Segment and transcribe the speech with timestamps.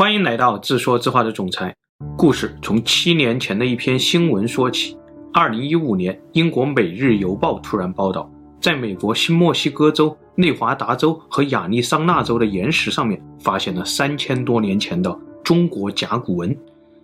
[0.00, 1.76] 欢迎来到自说自话的总裁。
[2.16, 4.96] 故事从七年前的一篇新闻说起。
[5.30, 8.26] 二零一五年，英国《每日邮报》突然报道，
[8.62, 16.56] 在美国新墨西哥州、内华达州和亚利桑那州的岩石上面，发现了三千多年前的中国甲骨文。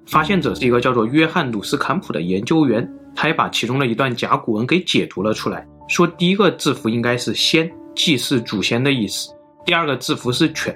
[0.06, 9.34] 发现者是一个叫做约翰·鲁斯坎普的研究员，他也把其中的一段甲骨文给解读了出来，说第一个字符应该是“先”，祭祀祖先的意思；
[9.66, 10.72] 第二个字符是“犬”；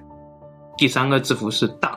[0.76, 1.92] 第三个字符是“大”；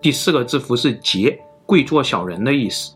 [0.00, 1.36] 第四个字符是“节”，
[1.66, 2.94] 跪坐小人的意思；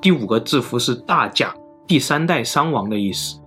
[0.00, 1.54] 第五个字符是“大驾”，
[1.86, 3.38] 第三代商王的意思；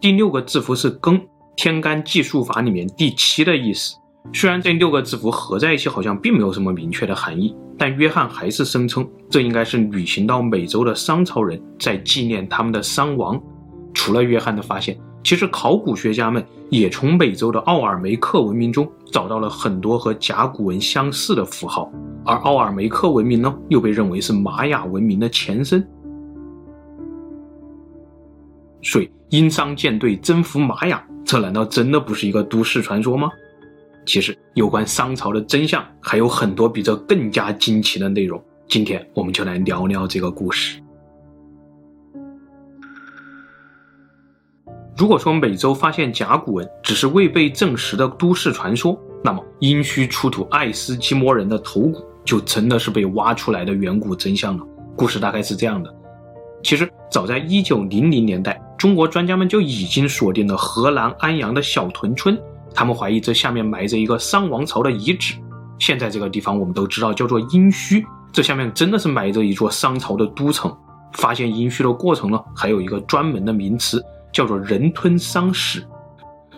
[0.00, 1.20] 第六个字符是“庚”，
[1.54, 3.96] 天干计数法里面第七的意思。
[4.32, 13.40] 虽然这六个字符合在一起好像并没有什么明确的含义，但约翰还是声称这应该是旅行到美洲的商朝人在纪念他们的商王。
[13.94, 21.90] 除了约翰的发现，其实考古学家们也从美洲的奥尔梅克文明中找到了很多和甲骨文相似的符号，
[22.24, 25.86] 而奥尔梅克文明呢，又被认为是玛雅文明的前身。
[28.82, 33.30] 所以，殷商舰队征服玛雅，这难道真的不是一个都市传说吗？
[34.04, 38.42] 其实，有关商朝的真相还有很多比这更加惊奇的内容。
[38.68, 40.80] 今天，我们就来聊聊这个故事。
[44.96, 54.66] 如果说美洲发现甲骨文只是未被证实的都市传说，那么殷墟出土爱斯基摩人的头骨就真的是被挖出来的远古真相了。
[54.96, 55.94] 故事大概是这样的：
[56.62, 62.38] 其实，早在一九零零年代，中国专家们就已经锁定了河南安阳的小屯村。
[62.74, 65.34] 他们怀疑这下面埋着一个商王朝的遗址。
[65.78, 70.74] 现在这个地方我们都知道叫做殷墟，这下面真的是埋着一座商朝的都城。
[71.14, 75.84] 发现殷墟的过程呢，还有一个专门的名词，叫做人吞商史。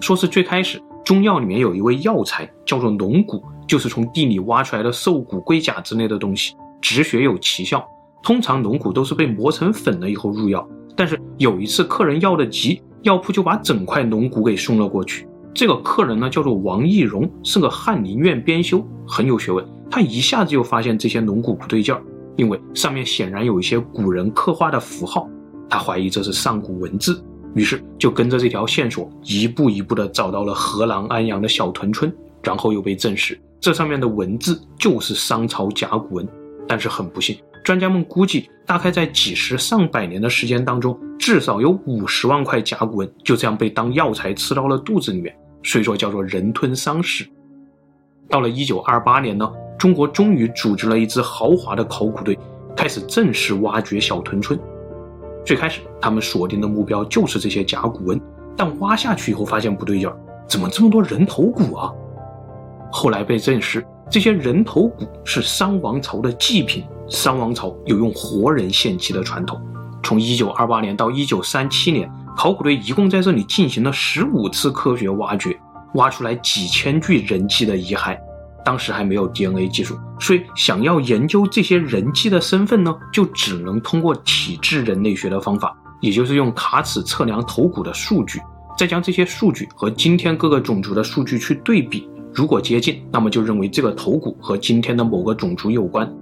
[0.00, 7.86] 说是最开始中药里面有一味药材叫做龙骨，就是从地里挖出来的兽骨、龟甲之类的东西，止血有奇效。
[8.22, 15.28] 通常龙骨都是被磨成粉了以后入药，但是有一次客人要的急，药铺就把整块龙骨给送了过去。
[15.52, 19.64] 这个客人呢，叫做王义荣，是个翰林院编修，很有学问。
[19.90, 22.02] 他一下子就发现这些龙骨不对劲儿，
[22.36, 25.28] 因为上面显然有一些古人刻画的符号。
[25.68, 27.22] 他怀疑这是上古文字，
[27.54, 36.28] 于是就跟着这条线索，一步一步的找到了河南安阳的小屯村，然后又被证实，这上面的文字就是商朝甲骨文。
[36.66, 37.36] 但是很不幸。
[37.62, 47.26] 专家们估计，大概在几十上百年的时间当中，至少有五十万块甲骨文就这样被当药材吃到了肚子里面，所以说叫做人吞商史。
[48.30, 52.38] 到了一九二八年呢，中国终于组织了一支豪华的考古队，
[52.74, 54.58] 开始正式挖掘小屯村。
[55.44, 58.18] 最开始，他们锁定的目标就是这些甲骨文，
[58.56, 60.16] 但挖下去以后发现不对劲儿，
[60.48, 61.92] 怎么这么多人头骨啊？
[62.96, 66.84] 后来被证实，这些人头骨是商王朝的祭品。
[67.08, 69.60] 商王朝有用活人献祭的传统，
[70.00, 75.58] 从一九二八年到一九三七年，考古队一共在这里进行了十五次科学挖掘，
[75.94, 78.16] 挖出来几千具人祭的遗骸。
[78.64, 88.40] 当时还没有 DNA 技术，所以想要研究这些人祭的身份呢，就只能通过体质人类学的方法，也就是用卡尺测量头骨的数据，
[88.78, 96.12] 再将这些数据和今天各个种族的数据去对比，如果接近，那么就认为这个头骨和今天的某个种族有关。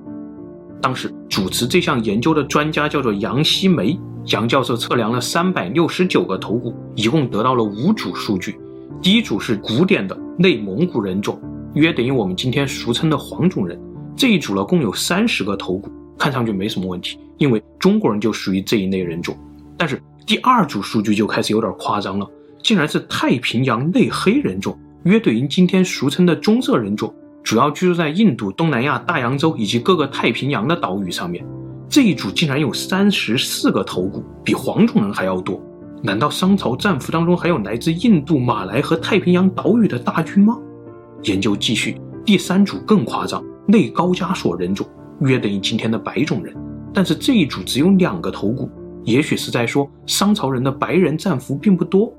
[0.79, 8.59] 当时主持这项研究的专家叫做杨希梅，杨教授测量了三百六十九个头骨，一共得到了五组数据。
[9.01, 11.41] 第一组是古典的内蒙古人种，
[11.73, 13.81] 约等于我们今天俗称的黄种人。
[14.15, 19.35] 这一组呢，共有三十个头骨，看上去没什么问题，因为中国人就属于这一类人种。
[19.79, 22.29] 但是第二组数据就开始有点夸张了，
[22.63, 27.13] 竟然是太平洋内黑人种，约等于今天俗称的棕色人种。
[27.43, 31.45] 主要居住在印度、东南亚、大洋洲以及各个太平洋的岛屿上面。
[31.89, 35.61] 这一组竟然有三十四个头骨，比黄种人还要多。
[36.03, 40.57] 难道商朝战俘当中还有来自印度、马来和太平洋岛屿的大军吗？
[41.25, 44.87] 研究继续，第三组更夸张，内高加索人种，
[45.21, 46.55] 约等于今天的白种人。
[46.95, 48.71] 但是这一组只有两个头骨，
[49.05, 52.13] 也许是在说商朝人的白人战俘并不多。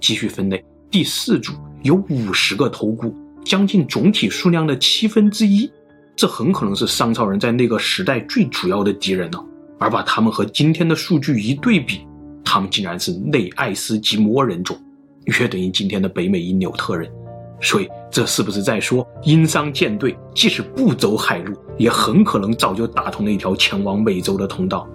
[0.00, 1.54] 继续分类，第四组
[1.86, 3.14] 有五十个头骨。
[3.44, 5.70] 将近总体数量的七分之一，
[6.16, 9.38] 这很可能是商朝人在那个时代最主要的敌人呢。
[9.78, 12.00] 而把他们和今天的数据一对比，
[12.44, 14.76] 他们竟然是内爱斯基摩人种，
[15.26, 17.08] 约等于今天的北美因纽特人。
[17.60, 24.88] 所以，这是不是在说，殷商舰队即使不走海路，也很可能早就打通了一条前往美洲的通道？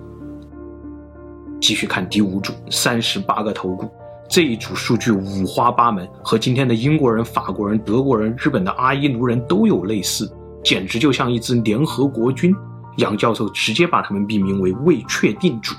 [1.61, 3.89] 继续看第五组，三十八个头骨。
[4.31, 10.33] 这一组数据五花八门，和今天的英国人、法国人、德国人、日本的阿伊奴人都有类似，
[10.63, 12.55] 简直就像一支联合国军。
[12.95, 15.75] 杨教授直接把他们命名为未确定组。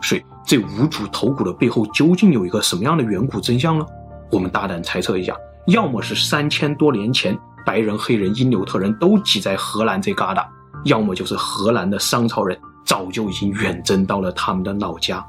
[0.00, 3.84] 所以，这五组头骨的背后究竟有一个什么样的远古真相呢？
[4.32, 5.36] 我们大胆猜测一下，
[5.66, 10.42] 要么是三千多年前白人、黑人、因纽特人都挤在荷兰这旮瘩，
[10.86, 15.22] 要么就是荷兰的商朝人早就已经远征到了他们的老家。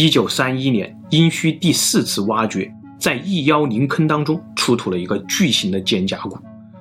[0.00, 6.38] 一九三一年，殷墟第四次挖掘，在一幺零坑当中出土了一个巨型的肩胛骨。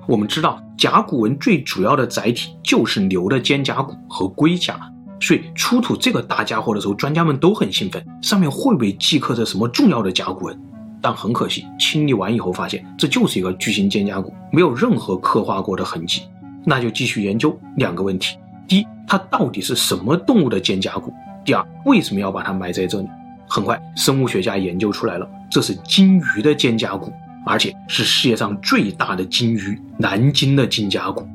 [0.07, 4.79] 我们知道，甲骨文最主要的载体就是牛的肩胛骨和龟甲，
[5.19, 10.61] 所以出土这个大家伙的时候，专家们都很兴奋，上面会不会记刻着什么重要的甲骨文？
[11.01, 16.21] 但很可惜，清理完以后发现，这就是一个巨型肩胛骨，没有任何刻画过的痕迹。
[16.63, 18.37] 那就继续研究两个问题：
[18.67, 21.11] 第一，它到底是什么动物的肩胛骨？
[21.47, 23.07] 第二，为什么要把它埋在这里？
[23.47, 27.09] 很快，生物学家研究出来了，这是鲸鱼的肩胛骨，
[27.45, 31.25] 而且是世界上最大的鲸鱼——南鲸的肩胛骨。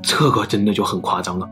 [0.00, 1.48] 这个真的就很夸张了，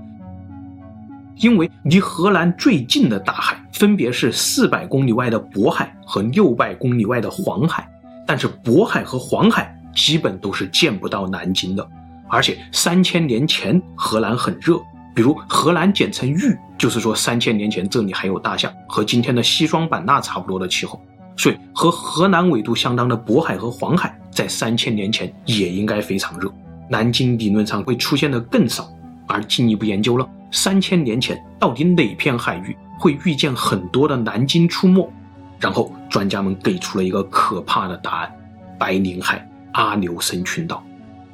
[1.39, 7.85] 因为离荷兰最近的大海分别是四百公里外的渤海和六百公里外的黄海，
[8.25, 11.85] 但是渤海和黄海基本都是见不到南鲸的，
[12.29, 14.81] 而且三千年前荷兰很热。
[15.17, 21.01] 比如荷兰简称豫，就是说三千年前这里还有大象，和今天的西双版纳差不多的气候，
[21.35, 26.53] 所以和河南纬度相当的渤海和黄海在三千年前也应该非常热。
[26.91, 28.87] 南京理论上会出现的更少，
[29.27, 35.11] 而进一步研究了三千年前到底哪片海域会遇见很多的南鲸出没，
[35.59, 38.31] 然后专家们给出了一个可怕的答案：
[38.79, 40.85] 白令海阿留申群岛，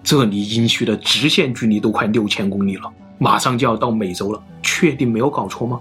[0.05, 2.89] 这离殷墟的直线距离都快六千公里了。
[3.23, 5.79] 马上就要到美洲了，确定没有搞错吗？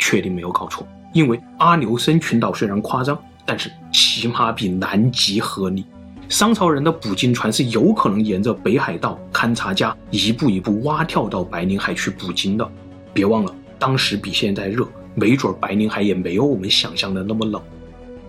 [0.00, 5.86] 确定没有搞错，因为阿留申群岛虽然夸张，但是起码比南极合理。
[6.28, 12.68] 商朝人的捕鲸船是有可能沿着北海道勘察加一步一步蛙跳到白令海去捕鲸的。
[13.14, 14.84] 别忘了，当时比现在热，
[15.14, 17.62] 没准白令海也没有我们想象的那么冷。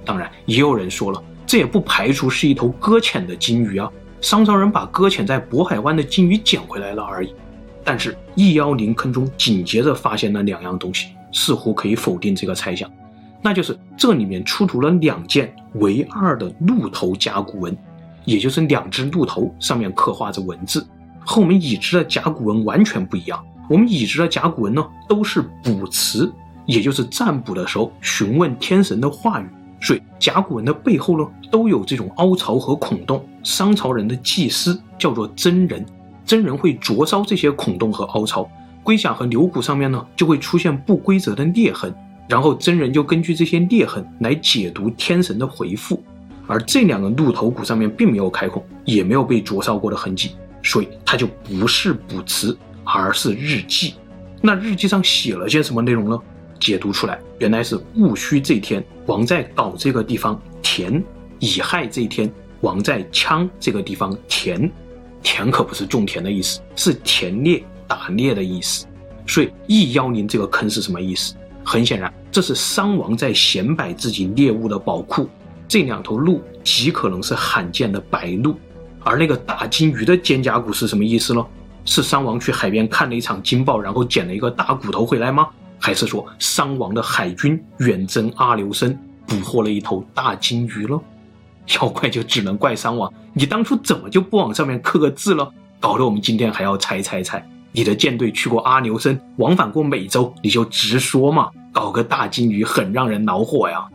[0.06, 3.90] 当然，也有人说了，这也不排除是一头搁浅的鲸鱼啊，
[4.22, 7.34] 商朝人把搁浅在渤海湾的鲸鱼捡回来了而已。
[7.84, 12.90] 但是一幺零坑中紧接着发现了两样东西，似乎可以否定这个猜想，
[13.42, 17.78] 那就是这里面出土了两件唯二的鹿头甲骨文，
[18.26, 20.88] 也就是两只鹿头上面刻画着文字，
[21.26, 23.44] 和我们已知的甲骨文完全不一样。
[23.70, 26.32] 我们已知的甲骨文呢，都是卜辞，
[26.66, 29.46] 也就是占卜的时候询问天神的话语，
[29.82, 33.26] 所以甲骨文的背后呢，都有这种凹槽和孔洞。
[33.44, 35.86] 商朝人的祭司叫做真人。
[36.26, 38.50] 真人会灼烧这些孔洞和凹槽，
[38.82, 41.94] 龟甲和牛骨上面呢就会出现不规则的裂痕，
[42.28, 46.02] 然后真人就根据这些裂痕来解读天神的回复。
[46.46, 50.32] 而这两个鹿头骨上面并没有开孔，也没有被灼烧过的痕迹，
[50.62, 53.94] 所以它就不是卜辞，而是日记。
[54.42, 56.20] 那日记上写了些什么内容呢？
[56.60, 61.02] 解读出来，原来是戊戌这天，王在镐这个地方田；
[61.40, 62.32] 乙亥这天，
[62.62, 64.70] 王在羌这个地方田。
[65.24, 68.86] 田可不是种田的意思，是田猎、打猎的意思。
[69.26, 71.34] 所以一幺零这个坑是什么意思？
[71.64, 75.30] 很显然，这是商王在显摆自己猎物的宝库。
[75.68, 78.56] 这两头鹿极可能是罕见的白鹿。
[79.00, 81.46] 而那个大鲸鱼的肩胛骨是什么意思呢？
[81.86, 85.48] 是商王去海边看了一场鲸爆，然后捡了一个大骨头回来吗？
[85.80, 88.98] 还是说商王的海军远征阿留申，
[89.28, 91.02] 捕获了一头大鲸鱼了？
[91.68, 95.52] 要怪就只能怪商王，你当初怎么就不往上面刻个字了？
[95.80, 97.46] 搞得我们今天还要猜猜猜。
[97.72, 101.50] 你的舰队去过阿留申，往返过美洲，你就直说嘛。
[101.72, 103.90] 搞个大鲸鱼很让人恼火呀。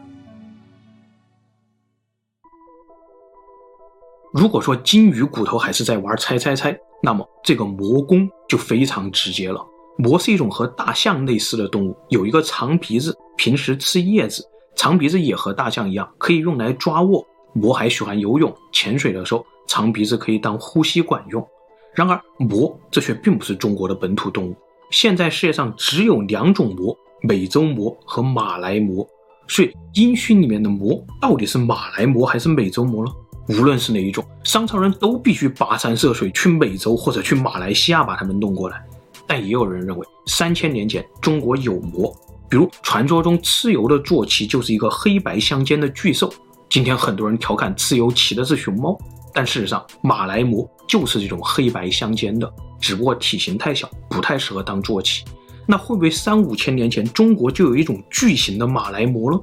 [4.33, 9.65] 如果说鲸鱼骨头还是在玩猜猜猜，那么这个魔弓就非常直接了。
[9.97, 14.45] 魔是一种和大象类似的动物，有一个长鼻子，平时吃叶子。
[14.75, 17.25] 长鼻子也和大象一样，可以用来抓握。
[17.53, 21.47] 魔还喜欢游泳，潜水的时候，长鼻子可以当呼吸管用。
[21.95, 24.55] 然而，魔这却并不是中国的本土动物。
[24.91, 29.07] 现在世界上只有两种魔：美洲魔和马来魔。
[29.49, 33.11] 所以，殷墟里面的魔到底是马来魔还是美洲魔呢？
[33.49, 38.85] 无论是哪一种，商朝人都必须跋山涉水去美洲或者去马来西亚把它们弄过来。
[39.27, 42.15] 但也有人认为，三千年前中国有魔，
[42.49, 46.33] 比如传说中蚩尤的坐骑就是一个黑白相间的巨兽。
[46.69, 48.97] 今天很多人调侃蚩尤骑的是熊猫，
[49.33, 55.25] 但事实上马来貘就是这种黑白相间的，只不过体型太小，不太适合当坐骑。
[55.67, 59.43] 那会不会三五千年前中国就有一种巨型的马来貘了？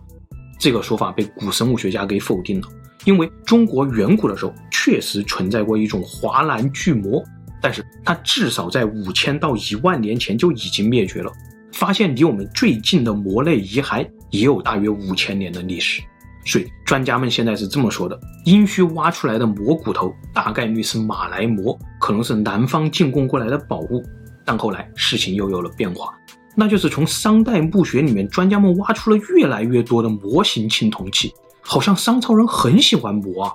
[0.59, 2.67] 这个说法被古生物学家给否定了，
[3.05, 7.23] 因为中国远古的时候确实存在过一种华南巨魔，
[7.59, 11.31] 但是它至少在五千到一万年前就已经灭绝了。
[11.73, 16.01] 发现离我们最近的魔类遗骸也有大约五千年的历史，
[16.45, 24.03] 所以专家们现在是这么说的：殷墟挖出来的魔骨头大概率是马来魔，可能是南方进贡过来的宝物。
[24.45, 26.13] 但后来事情又有了变化，
[26.55, 33.53] 那就是从商代墓穴里面，专家们挖出了越来越多的模型青铜器，好像商朝人很喜欢魔啊！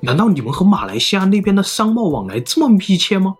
[0.00, 3.34] 难道你们和马来西亚那边的商贸往来这么密切吗？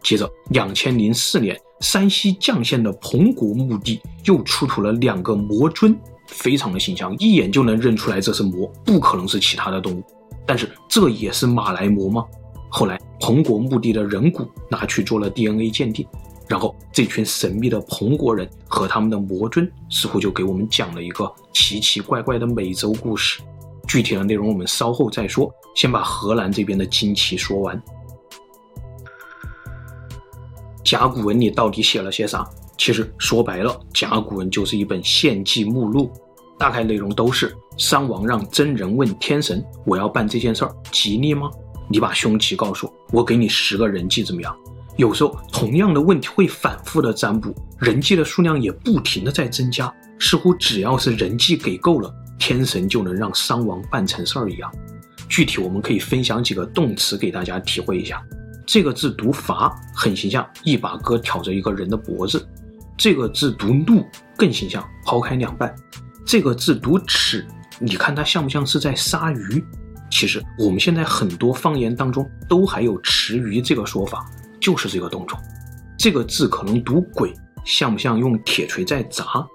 [0.00, 1.60] 接着，两千零四年。
[1.80, 5.94] 山西绛县的彭国墓地又出土了两个魔尊，
[6.26, 10.02] 非常的形象，一眼就能认出来这是魔，不可能是其他的动物。
[10.46, 12.24] 但是这也是马来魔吗？
[12.68, 16.06] 后来彭国墓地的人骨拿去做了 DNA 鉴定，
[16.48, 23.40] 然后这群神秘的彭国人和他们的魔尊似乎就给我们讲了一个奇奇怪怪的美洲故事。
[23.86, 27.80] 具体的内容我们稍后再说，先把荷兰这边的惊奇说完。
[30.82, 32.44] 甲骨文里到底写了些啥？
[32.76, 36.12] 其实说白了，甲骨文就是一本献祭目录，
[36.58, 41.50] 大概内容都是：商王让真人问天神，我要办这件事儿，吉利吗？
[41.88, 44.56] 你把凶吉告诉我，我给你十个人祭，怎么样？
[44.96, 54.72] 有时候同样的问题会反复的占卜，人祭的数量也不停的在增加，似乎只要是人祭给够了，天神就能让商王办成事儿一样。
[55.28, 58.22] 具体我们可以分享几个动词给大家体会一下。
[58.66, 62.46] 这个字读伐，很形象，一把戈挑着一个人的脖子。
[62.96, 65.74] 这个字读怒，更形象，刨开两半。
[66.24, 67.46] 这个字读齿，
[67.78, 69.64] 你看它像不像是在杀鱼？
[70.10, 74.24] 其实我们现在很多方言当中都还有池鱼这个说法，
[74.60, 75.38] 就是这个动作。
[75.98, 77.32] 这个字可能读鬼，
[77.64, 79.46] 像不像用铁锤在砸？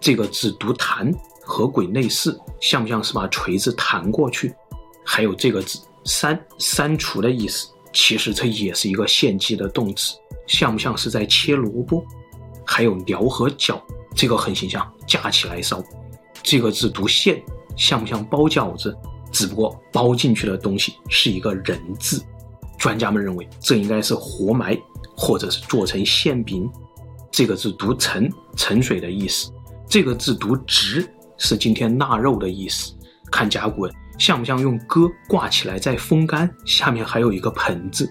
[0.00, 1.10] 这个字读弹，
[1.42, 4.54] 和鬼类似，像不像是把锤子弹过去？
[5.04, 7.68] 还有这个字删，删除的意思。
[7.92, 10.14] 其实这也是一个献祭的动词，
[10.46, 12.04] 像不像是在切萝卜？
[12.66, 13.80] 还有燎和绞，
[14.14, 15.82] 这个很形象，架起来烧。
[16.42, 17.42] 这个字读馅，
[17.76, 18.96] 像不像包饺子？
[19.30, 22.22] 只不过包进去的东西是一个人字。
[22.78, 24.78] 专家们认为这应该是活埋，
[25.16, 26.68] 或者是做成馅饼。
[27.30, 29.50] 这个字读沉，沉水的意思。
[29.88, 32.92] 这个字读直，是今天腊肉的意思。
[33.30, 33.92] 看甲骨文。
[34.18, 36.48] 像不像用戈挂起来再风干？
[36.66, 38.08] 下面还有一个盆字。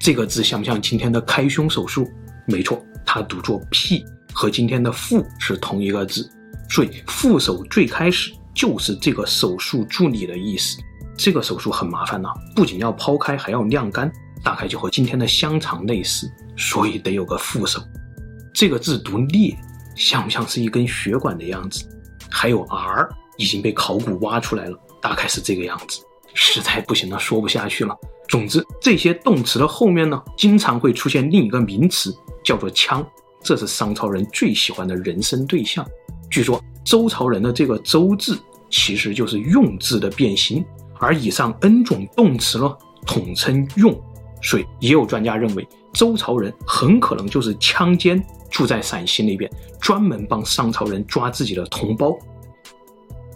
[0.00, 2.08] 这个字像不像今天的开胸手术？
[2.46, 6.30] 没错，它读作 p，，和今天的副是同一个字。
[6.68, 10.76] 所以副手最开始就是这个手术助理的意思。
[11.16, 14.12] 这个手术很麻烦呐、不仅要剖开，还要晾干，
[14.44, 17.80] 大概就和今天的香肠类似，所以得有个副手。
[18.52, 19.56] 这个字读裂，
[19.96, 21.88] 像不像是一根血管的样子？
[22.30, 23.08] 还有 r。
[23.38, 26.00] 已经被考古挖出来了，大概是这个样子。
[26.34, 27.96] 实在不行了，说不下去了。
[28.28, 32.12] 总之，这些动词的后面呢，经常会出现另一个名词，
[32.48, 33.06] 叫做枪。
[33.42, 35.86] 这是商朝人最喜欢的人生对象。
[36.30, 38.38] 据说周朝人的这个“周”字，
[38.70, 40.64] 其实就是“用”字的变形。
[40.98, 42.74] 而以上 n 种动词呢，
[43.06, 43.94] 统称“用”。
[44.40, 49.50] 所以，也有专家认为，周朝人很可能就是枪尖，住在陕西那边，
[49.80, 52.16] 专门帮商朝人抓自己的同胞。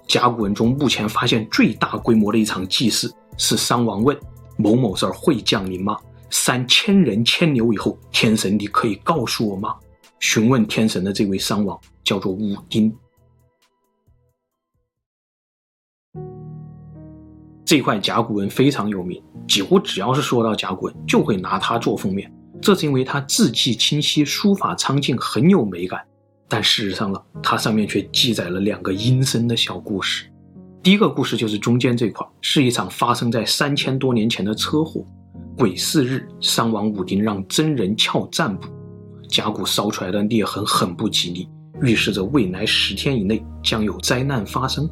[0.09, 4.17] 甲骨文中目前发现最大规模的一场祭祀，是商王问
[4.57, 5.97] 某某事儿会降临吗？
[6.33, 9.77] 三千人牵牛以后，天神你可以告诉我吗？
[10.19, 12.91] 询问天神的这位商王叫做武丁。
[17.67, 22.33] 这块甲骨文非常有名，几乎只要是说到甲骨文，就会拿它做封面。
[22.63, 26.03] 这是因为它字迹清晰，书法苍劲，很有美感。
[26.49, 30.33] 但事实上呢，它上面却记载了两个阴森的小故事。
[30.83, 35.07] 第一个故事就是中间这块，是一场发生在三千多年前的车祸。
[35.57, 38.69] 癸巳日，商王武丁让真人撬占卜，
[39.29, 41.49] 甲骨烧出来的裂痕很不吉利，
[41.83, 44.89] 预示着未来十天以内将有灾难发生。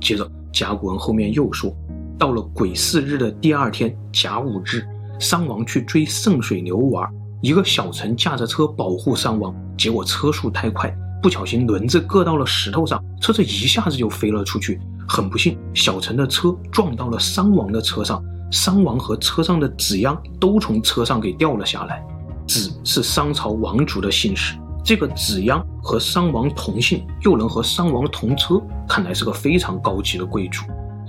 [0.00, 1.74] 接着，甲骨文后面又说，
[2.18, 4.82] 到了癸巳日的第二天，甲午日，
[5.18, 7.08] 商王去追圣水牛玩。
[7.42, 14.80] 一个小臣驾着车保护商王，结果车速太快，不小心轮子硌到了石头上，车子一下子就飞了出去。
[15.08, 22.04] 很不幸，小臣的车撞到了商王的车上，商王和车上的子鞅都从车上给掉了下来。
[22.46, 30.62] 子是商朝王族的姓氏，这个子鞅和商王同姓，又能和商王同车，看来是个非常高级的贵族。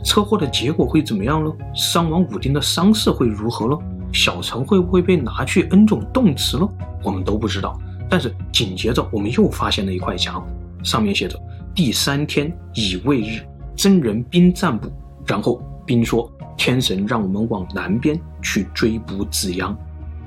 [0.04, 1.52] 车祸的结果会怎么样呢？
[1.76, 3.78] 商王武丁的伤势会如何呢？
[4.14, 6.68] 小臣会不会被拿去 n 种动词呢？
[7.04, 7.78] 我们都不知道。
[8.10, 10.46] 但是紧接着，我们又发现了一块甲骨，
[10.82, 11.38] 上面写着：
[11.76, 14.90] 第三天乙未日，真人兵占卜，
[15.26, 19.78] 然后兵说天神让我们往南边去追捕子阳。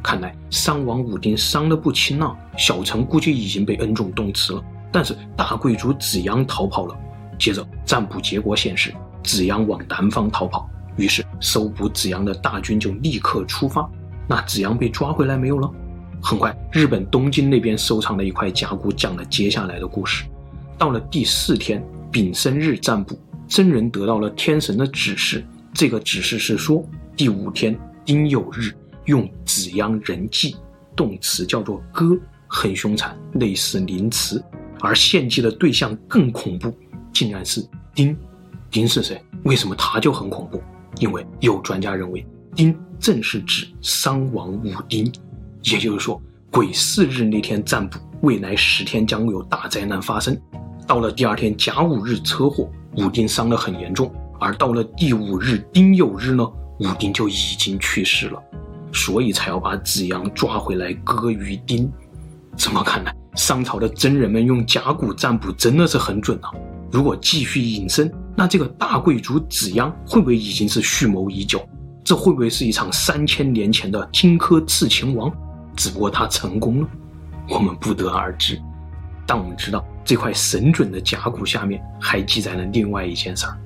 [0.03, 4.65] 看来商王武丁伤得不轻啊，小臣估计已经被恩重冻辞了。
[4.91, 6.97] 但是大贵族子阳逃跑了。
[7.39, 13.89] 接着占卜结果显示，子阳往南方逃跑，于是搜捕子阳的大军就立刻出发。
[14.27, 15.71] 那子阳被抓回来没有了？
[16.23, 20.25] 很快，日本东京那边收藏的一块甲骨讲了接下来的故事。
[20.77, 23.19] 到了第四天丙申日占卜，
[23.49, 25.45] 真人得到了天神的指示。
[25.73, 26.85] 这个指示是说，
[27.17, 28.73] 第五天丁酉日
[29.05, 30.57] 用子央人祭，
[30.97, 34.43] 动词叫做割，很凶残，类似凌迟。
[34.81, 36.75] 而献祭的对象更恐怖，
[37.13, 38.17] 竟然是丁。
[38.71, 39.23] 丁是谁？
[39.45, 40.63] 为什么他就很恐怖？
[40.99, 45.05] 因为有专家认为，丁正是指商王武丁。
[45.63, 50.39] 也就是说，癸巳日那天占卜，未来十天将有大灾难发生。
[50.87, 54.11] 到了第二天甲午日车祸，武丁伤得很严重。
[54.41, 56.45] 而到了第五日丁酉日呢，
[56.79, 58.43] 武丁就已经去世了，
[58.93, 61.91] 所以才要把子阳抓回来割于丁。
[62.57, 66.51] 这么看来，商朝的真人们用甲骨占卜真的是很准啊！
[66.91, 71.63] 如果继续引申，那这个大贵族子央会不会已经是蓄谋已久？
[72.03, 75.31] 这会不会是一场三千年前的荆轲刺秦王？
[75.77, 76.89] 只不过他成功了，
[77.49, 78.61] 我们不得而知。
[79.27, 83.57] 但我们知道，这块神准的甲骨下面还记载了另外一件事儿：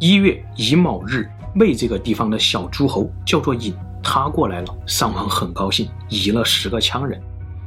[0.00, 7.20] 一月乙卯日，魏这个地方的小诸侯叫做尹，他过来了，商王很高兴，移了十个羌人。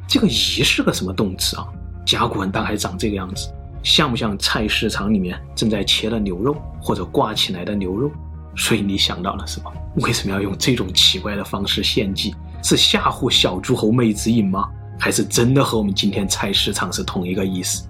[0.07, 0.31] 这个“移”
[0.63, 1.67] 是个什么动词啊？
[2.05, 8.09] 甲骨文大概长这个样子，像不像菜市场里面正在切的牛肉，或者挂起来的牛肉？
[8.55, 9.71] 所以你想到了什么？
[9.95, 12.33] 为什么要用这种奇怪的方式献祭？
[12.63, 14.69] 是吓唬小诸侯妹子尹吗？
[14.97, 17.89] 还是真的和我们今天菜市场是同一个意思？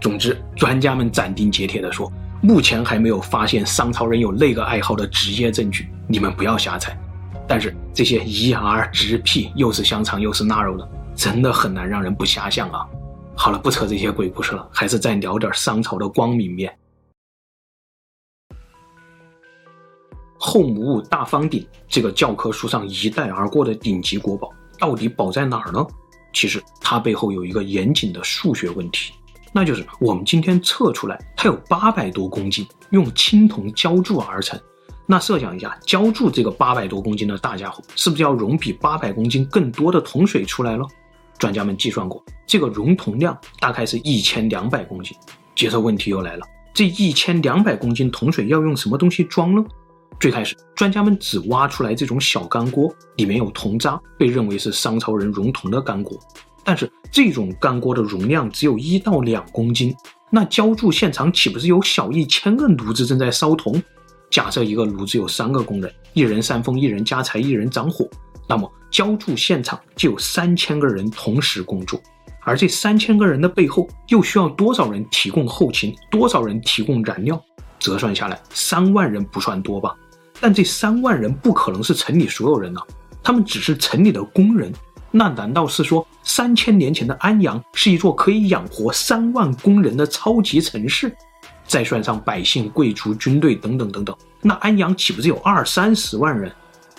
[0.00, 2.10] 总之，专家们斩钉截铁地说，
[2.42, 6.98] 目前还没有发现商朝人有那个爱好的直接证据，你们不要瞎猜。
[7.46, 12.86] 但是这些 ER 直 P 又是香肠又是腊肉的，真的很难让人不瞎想啊！
[13.36, 16.74] 好了，不扯这些鬼故事了，还是再聊点商朝的光明面。
[20.38, 25.86] 后母戊大方鼎这个教科书上一带而过的顶级国宝，到底宝在哪儿呢？
[26.32, 29.12] 其实它背后有一个严谨的数学问题，
[29.52, 34.58] 那就是我们今天测出来，它有八百多公斤，用青铜浇筑而成。
[35.06, 40.86] 那设想一下，浇筑这个八百多公斤的大家伙，是不是要溶比八百公斤更多的铜水出来了？
[41.36, 45.16] 专家们计算过，这个熔铜量大概是一千两百公斤。
[45.56, 49.64] 接着问题又来了，这一千两百公斤铜水要用什么东西装呢？
[50.20, 56.16] 最开始，专家们只挖出来这种小干锅，里面有铜渣，被认为是商朝人熔铜的干锅。
[56.64, 59.94] 但是这种干锅的容量只有一到两公斤，
[60.30, 63.82] 那浇筑现场岂不是有小一千个炉子正在烧铜？
[64.30, 68.08] 假设一个炉子有三个工人，一人扇风，一人夹柴，一人掌火，
[68.48, 72.00] 那么浇筑现场就有三千个人同时工作。
[72.42, 77.42] 而这三千个人的背后，又需要多少人提供后勤，多少人提供燃料？
[77.78, 79.94] 折算下来，三万人不算多吧？
[80.40, 82.80] 但这三万人不可能是城里所有人呢、
[83.22, 84.72] 他们只是城里的工人。
[85.10, 91.14] 那难道是说三千年前的安阳是一座可以养活三万工人的超级城市？
[91.64, 96.50] 再算上百姓、贵族、军队等等等等，那安阳岂不是有二三十万人？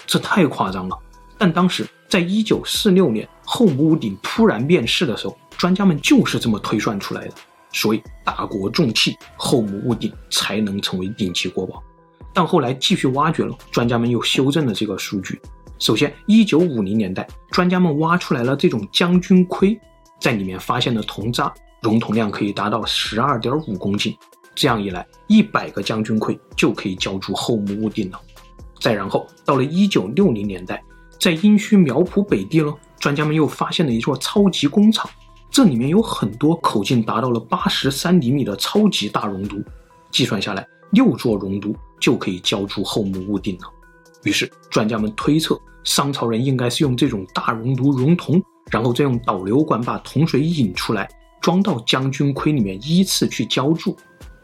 [0.05, 0.97] 这太夸张了。
[1.37, 7.33] 但当时在一九四六年后母戊鼎突然面世的时候，专家们就是这么推算出来的。
[7.73, 11.81] 所以大国重器后母戊鼎才能成为顶级国宝。
[12.33, 15.41] 但后来继续挖掘了，专家们又修正了这个数据。
[15.81, 19.75] 首先，一九五零年代，专家们挖出来了这种将军盔，
[20.19, 24.15] 在里面发现的铜渣熔铜量可以达到十二点五公斤。
[24.53, 28.21] 这样一来，一百个将军盔就可以浇筑后母戊鼎了。
[28.79, 30.83] 再然后，到了一九六零年代，
[31.19, 35.09] 在殷墟苗圃北地了，专家们又发现了一座超级工厂，
[35.49, 39.59] 这里面有很多口径达到了八十三厘米的超级大熔炉，
[40.11, 41.75] 计算下来，六座熔炉。
[41.99, 43.71] 就可以浇筑后母戊鼎了。
[44.23, 51.09] 于是专家们推测，商朝人应该是用这种大熔炉熔铜，然后再用导流管把铜水引出来，
[51.41, 53.95] 装到将军盔里面，依次去浇筑。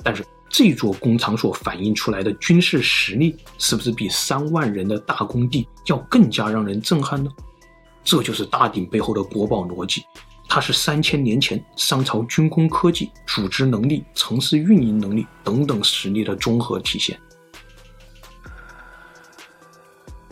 [0.03, 7.29] 但是这座工厂所反映出来的军事实力，是不是比三万人的大工地要更加让人震撼呢？
[8.03, 10.03] 这就是大鼎背后的国宝逻辑。
[10.49, 17.19] 它是三千年前商朝军工科技、组织能力、城市运营能力等等实力的综合体现。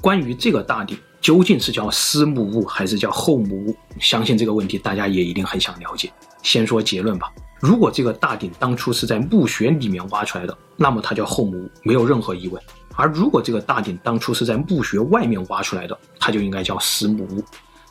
[0.05, 6.13] 关于这个大鼎究竟是叫司母戊还是叫后母戊，相信这个问题大家也一定很想了解。
[6.43, 12.61] 先说结论吧，如果这个大鼎当初是在墓穴里面挖出来的，那么它叫后母戊，没有任何疑问。
[12.95, 17.43] 而如果这个大鼎当初是在墓穴外面挖出来的，它就应该叫司母戊。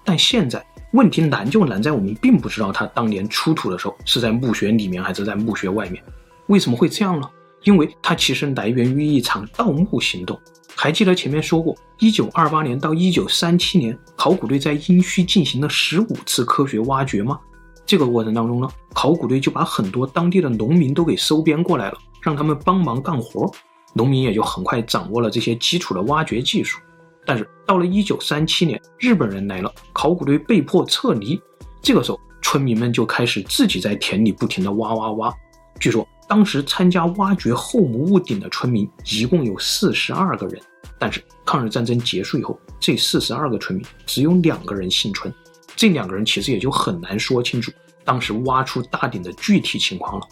[0.05, 6.01] 但现在问题难就难在我们并不知道它当年出土的时候是在墓穴里面还是在墓穴外面。
[6.47, 7.29] 为什么会这样呢？
[7.65, 10.39] 因为它其实来源于一场盗墓行动。
[10.77, 17.39] 还记得前面说过，一九二八年到一九三七年，考古队在殷墟进行了十五次科学挖掘吗？
[17.87, 23.51] 这个过程当中呢，考古队就把很多当地的农民都给收编过来了，让他们帮忙干活。
[23.93, 26.81] 农民也就很快掌握了这些基础的挖掘技术。
[27.25, 31.41] 但是到了一九三七年，日本人来了，考古队被迫撤离。
[31.81, 35.33] 这个时候，村民们就开始自己在田里不停地挖挖挖。
[35.79, 36.07] 据说。
[36.27, 40.61] 当时参加挖掘后母戊鼎的村民一共有四十二个人，
[40.99, 45.33] 但是抗日战争结束以后，这四十二个村民只有两个人幸存。
[45.77, 47.73] 这两个人其实也就很难说清楚
[48.05, 50.27] 当时挖出大鼎的具体情况了。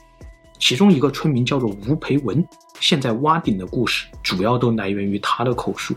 [0.59, 2.46] 其中一个村民叫做吴培文，
[2.78, 5.94] 现在挖鼎的故事主要都来源于他的口述。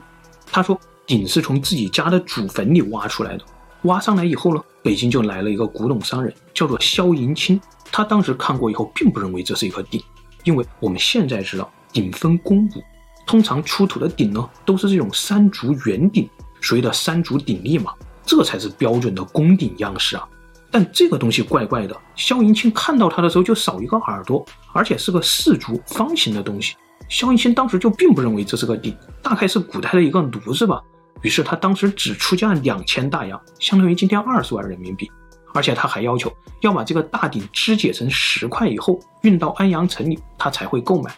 [0.51, 3.45] 他说，鼎是从自己家的祖坟里挖出来的，
[3.86, 7.60] 挖上来以后呢，北京就来了一个古董商人，叫做萧银清。
[7.91, 10.02] 他当时看过以后，并不认为这是一颗鼎，
[10.43, 12.84] 因为我们现在知道鼎分公母，
[13.26, 16.30] 通常出土的鼎呢都是这种三足圆鼎，
[16.62, 17.93] 所谓的三足鼎立嘛，
[18.26, 20.28] 这才是标准的公鼎样式啊。
[20.71, 26.76] 但这个东西怪怪的，萧银清看到它的时候就少一个耳朵，而且是个四足方形的东西。
[27.08, 30.82] 萧银清当时就并不认为这是个鼎，大概是古代的一个炉子吧。
[31.26, 35.10] 于是他当时只出价两千大洋，相当于今天二十万人民币。
[35.56, 41.12] 而且他还要求要把这个大鼎肢解成十块以后运到安阳城里，他才会购买。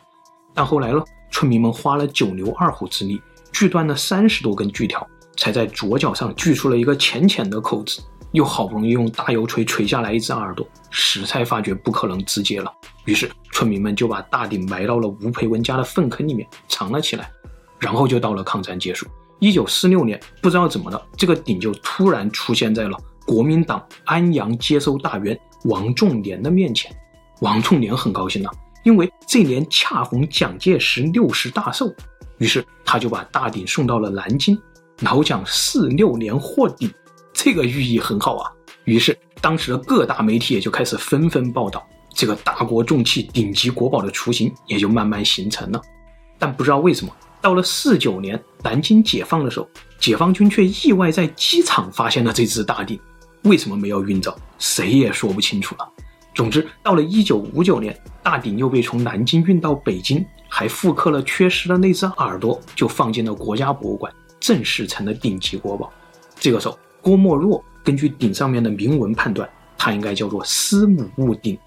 [0.54, 8.02] 但后来呢，村民们花了九牛二虎之力，锯断了三十多根锯条，才在左脚上锯出了一个浅浅的口子。
[8.32, 12.72] 又好不容易用大油锤锤下来一只耳朵，实在发觉不可能肢解了。
[13.04, 17.30] 于是村民们就把大鼎埋到了吴培文家的粪坑里面藏了起来。
[17.80, 19.06] 然后就到了抗战结束，
[19.40, 22.98] 一九四六年，不知道怎么了，这个鼎就突然出现在了。
[23.26, 26.90] 国民党安阳接收大员王仲廉的面前，
[27.42, 28.50] 王仲廉很高兴了，
[28.84, 31.94] 因为这年恰逢蒋介石六十大寿，
[32.38, 34.58] 于是他就把大鼎送到了南京。
[35.02, 36.90] 老蒋四六年获鼎，
[37.34, 38.52] 这个寓意很好啊。
[38.86, 45.82] 于是当时的各大媒体也就开始纷纷报道，这个大国重器顶级国宝的雏形也就慢慢形成了。
[46.40, 49.70] 但不知道为什么，到了四九年南京解放的时候，
[50.00, 53.00] 解放军却意外在机场发现了这只大鼎。
[53.44, 54.38] 为什么没有运走？
[54.58, 55.88] 谁也说不清楚了。
[56.34, 65.92] 总之，到了一九五九年，大鼎又被从南京运到北京，还复刻了缺失的那只耳朵，就放进了国家博物馆，正式成了顶级国宝。
[66.40, 71.58] 这个时候，郭沫若根据鼎上面的铭文判断，它应该叫做司母戊鼎。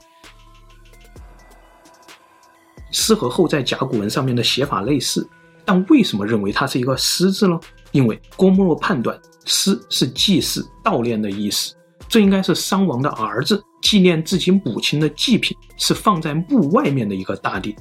[2.92, 5.28] 司和后在甲骨文上面的写法类似，
[5.70, 7.56] 但为什么认为它是一个司字呢？
[7.92, 11.72] 因为郭沫若判断“司”是祭祀、悼念的意思，
[12.09, 17.72] 这应该是伤亡的儿子纪念自己母亲的祭品，是放在墓外面的一个大鼎。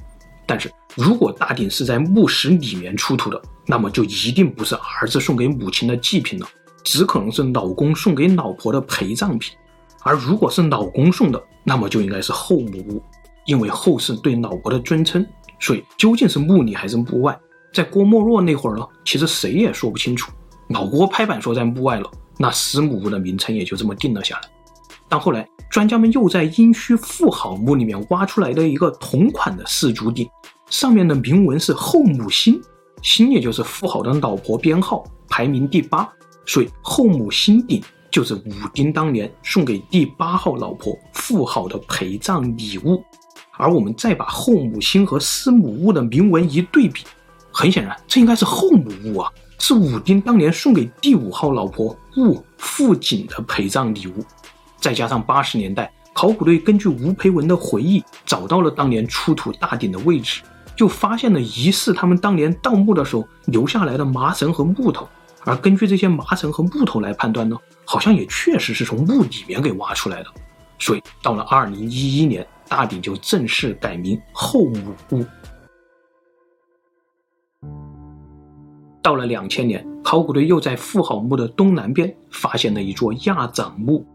[0.46, 6.46] 但是如果大鼎是在墓室里面出土的，那么就一定不是儿子送给母亲的祭品了，
[6.84, 9.52] 只可能是老公送给老婆的陪葬品。
[10.04, 13.02] 而如果是老公送的，那么就应该是后母戊，
[13.46, 15.26] 因为后世对老婆的尊称，
[15.58, 17.36] 所以究竟是墓里还是墓外？
[17.72, 20.32] 在郭沫若那会儿呢，其实谁也说不清楚。
[20.70, 24.48] 老郭拍板说在墓外了，那司母戊的名称也就这么定了下来。
[25.08, 30.28] 但后来专家们又在殷墟妇好墓里面挖出来的一个同款的四足鼎，
[30.68, 32.60] 上面的铭文是后母辛，
[33.02, 36.08] 辛也就是妇好的老婆编号，排名第八，
[36.46, 43.02] 所以后母辛鼎就是武丁当年送给第八号老婆妇好的陪葬礼物。
[43.56, 47.02] 而我们再把后母辛和司母戊的铭文一对比。
[47.52, 54.24] 很显然，这应该是后母戊啊，是武丁当年送给第五号老婆戊傅瑾的陪葬礼物。
[54.78, 60.42] 再加上八十年代，考古队根据吴培文的回忆，找到了当年出土大鼎的位置，
[60.74, 65.08] 就发现了疑似他们当年盗墓的时候留下来的麻绳和木头。
[65.44, 70.26] 而根据这些麻绳和木头来判断呢，好像也确实是从墓里面给挖出来的。
[70.78, 75.26] 所以到了二零一一年，大鼎就正式改名后母戊。
[79.02, 84.06] 到了两千年，考古队又在妇好墓的东南边发现了一座亚长墓，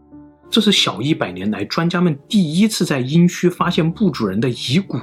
[0.48, 4.96] 这是小一百年来专家们第一次在殷墟发现墓主人的遗骨。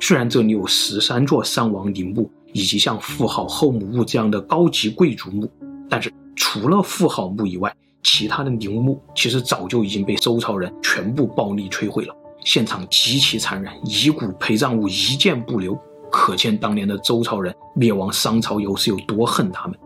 [0.00, 5.48] 虽然这里有十三座伤亡陵墓，以及像妇好、后母墓这样的高级贵族墓，
[5.88, 15.78] 但是除了妇好墓以外，其他的陵墓其实早就已经被周朝人全部暴力摧毁了，现场极其残忍，遗骨陪葬物一件不留。
[16.10, 19.78] 可见当年的周朝人灭亡商朝又是有多恨他们。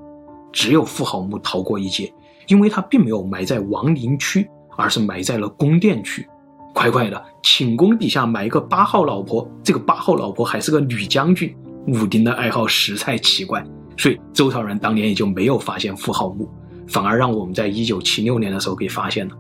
[0.52, 2.12] 只有妇好墓逃过一劫，
[2.46, 6.26] 因为他并没有埋在王陵区，而是埋在了宫殿区。
[6.72, 11.54] 乖乖的，寝宫底下埋一个八号老婆，这个八号老婆还是个女将军。
[11.86, 13.64] 武丁的爱好实在奇怪，
[13.96, 16.48] 所以周朝人当年也就没有发现妇好墓，
[16.88, 19.36] 反而让我们在一九七六年的时候给发现了。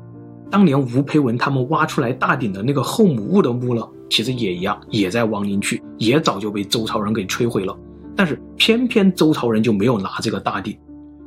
[0.54, 7.76] 当年吴培文他们挖出来大鼎的那个后母戊的墓呢，其实也一样，也在王陵区，也早就被周朝人给摧毁了。
[8.14, 10.78] 但是偏偏周朝人就没有拿这个大鼎，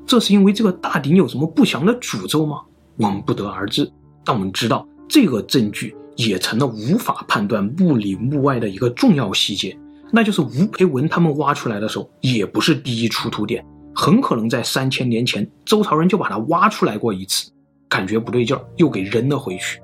[0.06, 2.62] 这是因为这个大鼎有什么不祥的诅咒吗？
[2.96, 3.92] 我们不得而知。
[4.24, 9.78] 但我们知道这个证据也成了无法判断墓里墓外的一个重要细节。
[10.10, 13.62] 那就是吴培文他们挖出来的时候，也不是第一出土点，
[13.94, 17.52] 很可能在三千年前，周朝人就把它挖出来过一次，
[17.90, 19.82] 感觉不对劲儿，又给扔了回去。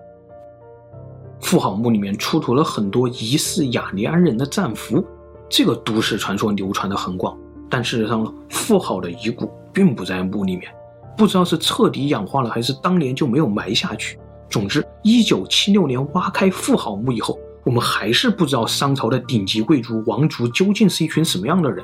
[1.41, 5.03] 妇好墓里面出土了很多疑似雅利安人的战俘，
[5.49, 7.37] 这个都市传说流传的很广，
[7.69, 10.71] 但事实上呢，妇好的遗骨并不在墓里面，
[11.17, 14.17] 不知道是彻底氧化了，还是当年就没有埋下去。
[14.49, 17.37] 总之，一九七六年挖开妇好墓以后。
[17.65, 21.81] 我们还是不知道商朝的顶级贵族王族究竟是一群什么样的人，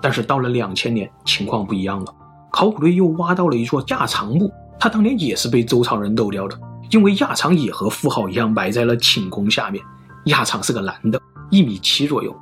[0.00, 2.12] 但是到了两千年，情况不一样了。
[2.50, 6.58] 考古队又挖到了一座亚长墓，他当年也是被周朝人漏掉的，
[6.90, 9.80] 因为亚长也和妇好一样埋在了寝宫下面。
[10.24, 11.20] 亚长是个男的，
[11.52, 12.36] 一米七左右，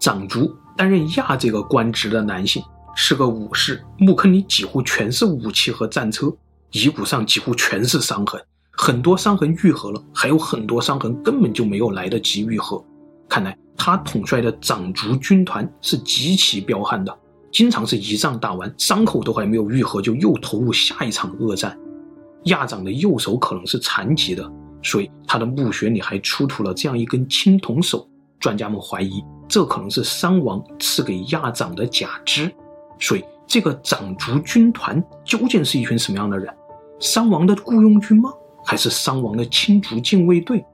[0.00, 2.64] 长族担任亚这个官职的男性，
[2.96, 3.84] 是个武士。
[3.98, 6.34] 墓坑里几乎全是武器和战车，
[6.70, 8.40] 遗骨上几乎全是伤痕。
[8.70, 12.82] 很多伤痕愈合了，还有很多伤痕根本就没有来得及愈合。
[13.28, 17.14] 看来他统帅的长族军团是极其彪悍的，
[17.52, 21.78] 经常是一仗打完，伤口都还没有愈合，就又投入下一场恶战。
[22.44, 24.50] 亚长的右手可能是残疾的，
[24.82, 28.08] 所以他的墓穴里还出土了这样一根青铜手。
[28.40, 32.52] 专家们怀疑这可能是商王赐给亚长的假肢。
[32.98, 36.52] 所以这个长族军团究竟是一群什么样的人？
[36.98, 38.32] 商王的雇佣军吗？
[38.64, 40.64] 还是商王的亲族禁卫队，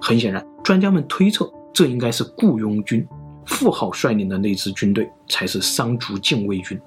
[0.00, 3.06] 很显然，专家们推测这应该是雇佣军，
[3.44, 6.80] 妇好率领的那支军队才是商族禁卫军。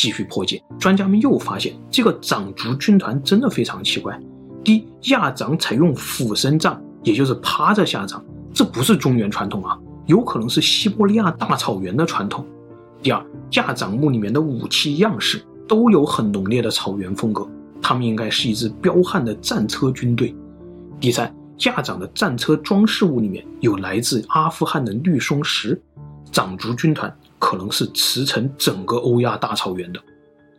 [0.00, 4.18] 继续破解，专家们又发现这个长族军团真的非常奇怪。
[4.64, 8.18] 第一，亚长采用俯身葬，也就是趴着下葬，
[8.54, 12.46] 这不是中原传统啊，有可能是西伯利亚大草原的传统。
[13.02, 13.22] 第二，
[13.56, 17.46] 亚长墓里面的武器样式都有很浓烈的草原风格。
[17.82, 20.34] 他们应该是一支彪悍的战车军队。
[20.98, 21.30] 第三，
[21.66, 25.78] 亚长的战车装饰物里面有来自阿富汗的绿松石，
[26.32, 30.00] 长族军团可能是驰骋整个欧亚大草原的。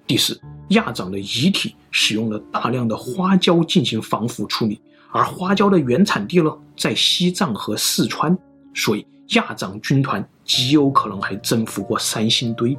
[0.06, 0.38] 第四，
[0.72, 4.82] 亚长的遗体使用了大量的花椒进行防腐处理，
[5.14, 8.38] 而花椒的原产地呢，在西藏和四川，
[8.74, 12.78] 所以亚长军团极有可能还征服过三星堆。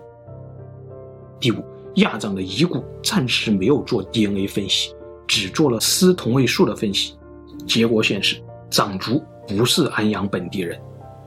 [1.41, 1.65] 第五。
[1.97, 4.95] 亚长的遗骨暂时没有做 DNA 分析，
[5.27, 7.19] 只做了丝同位素的分析，
[7.67, 10.81] 结果显示长足不是安阳本地人。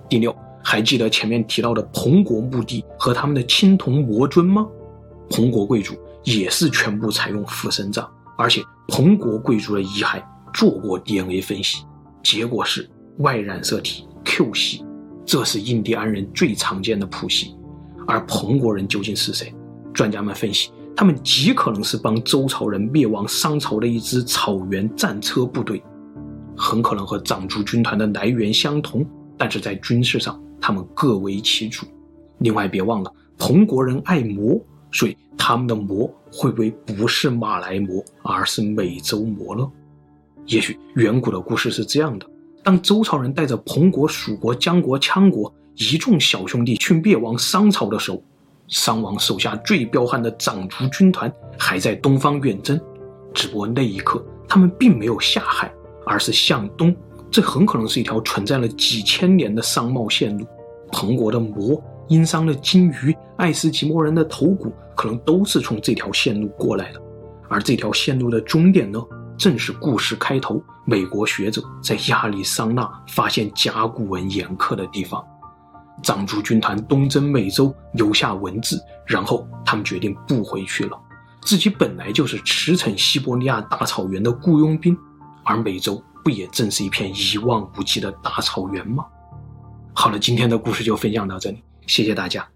[0.10, 0.36] 第六，
[0.67, 4.67] 还记得前面提到的彭国墓地和他们的青铜魔尊吗？
[5.30, 8.04] 彭国贵族也是全部采用俯身葬，
[8.36, 10.19] 而且彭国贵族的遗骸
[10.56, 11.86] 做过 DNA 分析，
[12.23, 14.84] 结果是 Y 染色体 Q 系，
[15.23, 17.56] 这是印第安人最常见的谱系。
[18.08, 19.54] 而彭国人究竟是谁？
[19.93, 25.84] 专家们分析，他们极可能是帮周朝人灭亡商朝的一支草原战车部队，
[26.58, 29.06] 很可能和长族军团的来源相同，
[29.38, 31.86] 但是在军事上他们各为其主。
[32.39, 34.60] 另外，别忘了彭国人爱魔，
[34.91, 39.70] 所以他们的魔会不会不是马来魔，而是美洲魔呢？
[40.48, 42.26] 也许远古的故事是这样的：
[42.63, 48.22] 当周朝人带着彭国、蜀国、姜国、羌国一众小兄弟去灭亡商朝的时候。
[48.68, 52.82] 商王手下最彪悍的长族军团还在东方远征，
[53.32, 55.72] 只不过那一刻他们并没有下海，
[56.04, 56.96] 而是向东。
[57.36, 60.48] 这很可能是一条存在了几千年的商贸线路。
[60.93, 67.02] 彭国的魔、殷商的鲸鱼、爱斯基摩人的头骨，可能都是从这条线路过来的。
[67.50, 69.04] 而这条线路的终点呢，
[69.38, 75.21] 正是故事开头，美国学者在亚利桑那发现甲骨文岩刻的地方。
[76.02, 80.98] 长族军团东征美洲，留下文字，然后他们决定不回去了。
[81.41, 84.98] 自己本来就是驰骋西伯利亚大草原的雇佣兵，
[85.43, 89.06] 而美洲不也正是一片一望无际的大草原吗？
[89.94, 92.50] 好了，今天的故事就分享到这里，谢谢大家。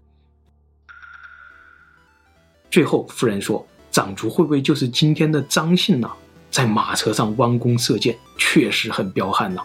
[2.68, 6.10] 最后，夫人说：“长族会不会就是今天的张姓呢？
[6.50, 9.62] 在马车上弯弓射箭，确实很彪悍呢。”